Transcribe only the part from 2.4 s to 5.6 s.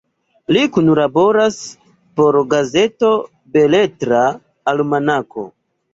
gazeto Beletra Almanako.